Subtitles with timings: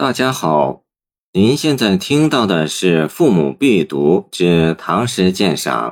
[0.00, 0.84] 大家好，
[1.32, 5.90] 您现在听到的是《父母必读之唐诗鉴赏》，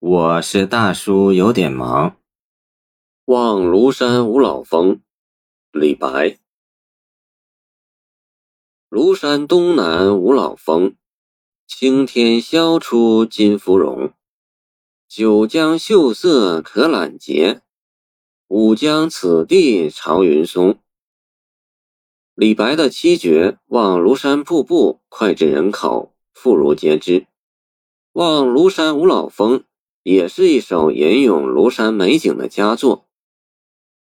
[0.00, 2.10] 我是大叔，有点忙。
[3.26, 4.96] 《望庐山五老峰》
[5.70, 6.38] 李白。
[8.90, 10.96] 庐山东南五老峰，
[11.68, 14.12] 青天宵出金芙蓉。
[15.06, 17.62] 九江秀色可揽结，
[18.48, 20.80] 五江此地朝云松。
[22.40, 27.26] 李白的七绝望庐山瀑布脍炙人口，妇孺皆知。
[28.12, 29.64] 望庐山五老峰
[30.02, 33.06] 也是一首吟咏庐山美景的佳作。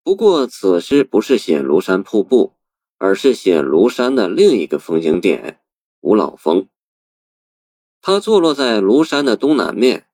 [0.02, 2.54] 不过，此诗不是写庐山瀑布，
[2.96, 5.60] 而是写庐山的另一个风景点——
[6.00, 6.66] 五老峰。
[8.00, 10.06] 它坐落在庐山的东南面，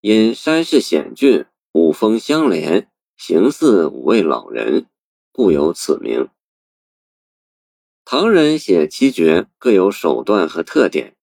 [0.00, 4.86] 因山势险峻，五峰相连，形似五位老人，
[5.32, 6.28] 故有此名。
[8.10, 11.14] 唐人写七绝各有手段和特点。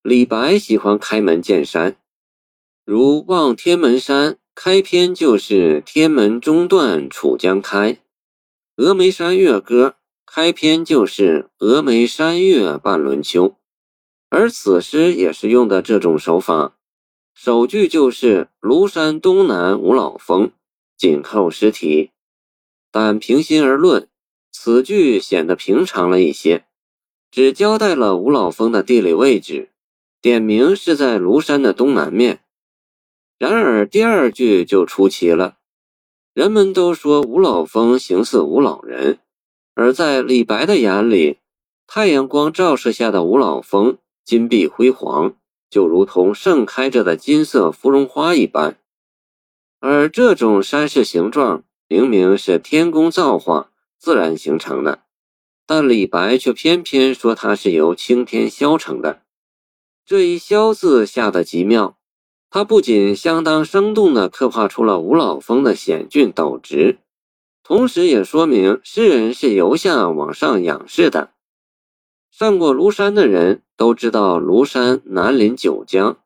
[0.00, 1.96] 李白喜欢开门见山，
[2.84, 7.94] 如《望天门山》开篇就是“天门中断楚江开”，
[8.80, 9.88] 《峨眉山月歌》
[10.24, 13.56] 开篇就是“峨眉山月半轮秋”。
[14.30, 16.76] 而此诗也是用的这种手法，
[17.34, 20.52] 首句就是“庐山东南五老峰”，
[20.96, 22.12] 紧扣诗题。
[22.92, 24.08] 但平心而论。
[24.56, 26.64] 此句显得平常了一些，
[27.32, 29.70] 只交代了五老峰的地理位置，
[30.22, 32.44] 点名是在庐山的东南面。
[33.36, 35.56] 然而第二句就出奇了，
[36.32, 39.18] 人们都说五老峰形似五老人，
[39.74, 41.40] 而在李白的眼里，
[41.88, 45.34] 太阳光照射下的五老峰金碧辉煌，
[45.68, 48.78] 就如同盛开着的金色芙蓉花一般。
[49.80, 53.72] 而这种山势形状，明明是天工造化。
[54.04, 54.98] 自然形成的，
[55.66, 59.22] 但李白却偏偏说它是由青天削成的。
[60.04, 61.96] 这一“削”字下得极妙，
[62.50, 66.98] 它不仅相当生动地刻画出了五老峰的险峻陡直，
[67.62, 71.30] 同时也说明诗人是由下往上仰视的。
[72.30, 76.18] 上过庐山的人都知道，庐山南临九江，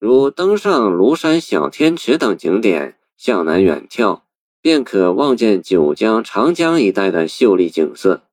[0.00, 4.22] 如登上庐山小天池等景点，向南远眺。
[4.62, 8.24] 便可望见九江、长江一带的秀丽景色，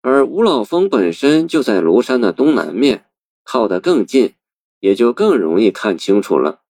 [0.00, 3.06] 而五老峰本身就在庐山的东南面，
[3.42, 4.34] 靠得更近，
[4.78, 6.60] 也就更容易看清楚了。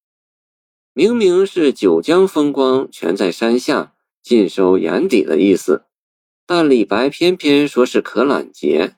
[0.95, 5.85] 明明是九江风光全在山下，尽收眼底的意思，
[6.47, 8.97] 但李白偏偏说是可揽结，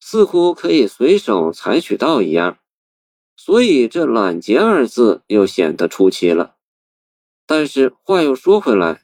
[0.00, 2.58] 似乎可以随手采取到一样，
[3.36, 6.56] 所以这“揽结”二字又显得出奇了。
[7.46, 9.03] 但是话又说回来。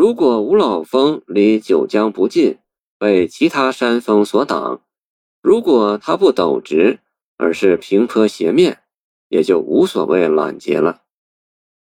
[0.00, 2.58] 如果五老峰离九江不近，
[3.00, 4.82] 被其他山峰所挡；
[5.42, 7.00] 如果它不陡直，
[7.36, 8.78] 而是平坡斜面，
[9.28, 11.02] 也就无所谓揽结了。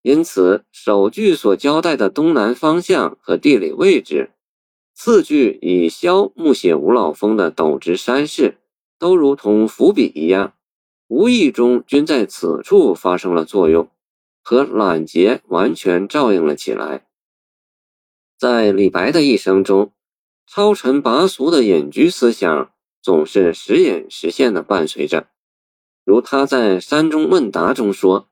[0.02, 4.32] 因此，首句所交代的东南方向和地理位置，
[4.96, 8.60] 次句以削木写五老峰的陡直山势，
[8.98, 10.54] 都如同伏笔一样，
[11.10, 13.90] 无意中均在此处发生了作用，
[14.42, 17.08] 和揽结完全照应了起来。
[18.40, 19.92] 在李白的一生中，
[20.48, 25.28] 超尘拔俗的隐居思想总是时隐时现的伴随着。
[26.06, 28.30] 如他在《山中问答》中说：“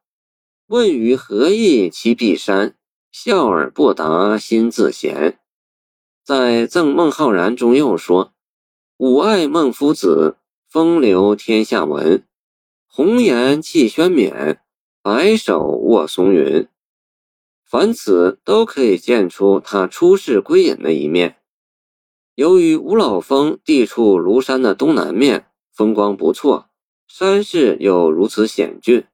[0.68, 2.78] 问于何意栖碧山，
[3.12, 5.40] 笑而不答心自闲。”
[6.24, 8.34] 在《赠孟浩然》中又说
[8.96, 10.38] ：“吾爱孟夫子，
[10.70, 12.26] 风流天下闻。
[12.88, 14.62] 红颜弃轩冕，
[15.02, 16.66] 白首卧松云。”
[17.70, 21.36] 凡此都可以见出他出世归隐的一面。
[22.34, 26.70] 由于五老峰地处庐山的东南面，风光不错，
[27.10, 29.06] 山势又如此险峻，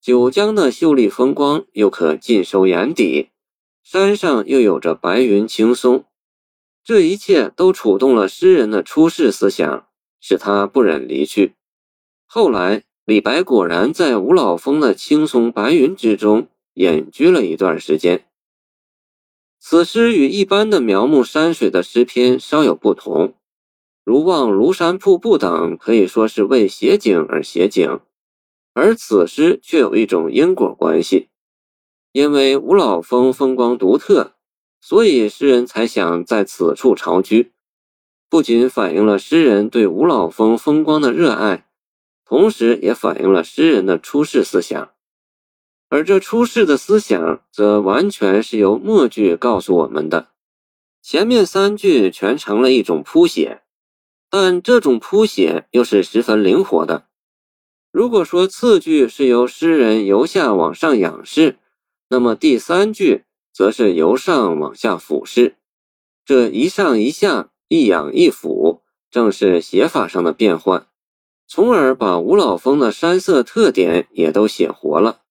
[0.00, 3.30] 九江的秀丽风光又可尽收眼底，
[3.82, 6.04] 山上又有着白云青松，
[6.84, 9.88] 这一切都触动了诗人的出世思想，
[10.20, 11.56] 使他不忍离去。
[12.26, 16.46] 后来，李白果然在五老峰的青松白云之中。
[16.78, 18.24] 隐居了一段时间。
[19.58, 23.34] 此诗与一般的描摹山水的诗篇稍有不同，
[24.04, 27.98] 如望庐山瀑布等，可以说是为写景而写景，
[28.74, 31.28] 而此诗却有一种因果关系。
[32.12, 34.36] 因为五老峰风光独特，
[34.80, 37.50] 所以诗人才想在此处巢居，
[38.30, 41.66] 不仅反映了诗人对五老峰风光的热爱，
[42.24, 44.92] 同时也反映了诗人的出世思想。
[45.88, 50.28] 而这出世的思想，则完全是由末句告诉我们的。
[51.02, 53.62] 前面三句全成了一种铺写，
[54.28, 57.06] 但这种谱写又是十分灵活的。
[57.90, 61.56] 如果说次句是由诗人由下往上仰视，
[62.10, 65.56] 那么第三句则是由上往下俯视。
[66.26, 70.86] 这一上一下，一仰一俯，正是写法上的变换，
[71.46, 75.22] 从而把吴老峰的山色特点也都写活了。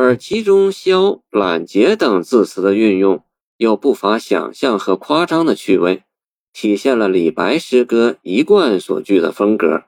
[0.00, 3.24] 而其中“萧”“懒”“洁”等字词的运用，
[3.56, 6.04] 又不乏想象和夸张的趣味，
[6.52, 9.82] 体现了李白诗歌一贯所具的风格。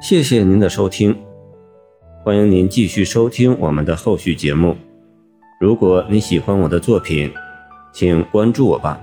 [0.00, 1.18] 谢谢您的收听，
[2.24, 4.76] 欢迎您继续收听我们的后续节目。
[5.60, 7.34] 如果你喜欢我的作品，
[7.92, 9.00] 请关注我吧。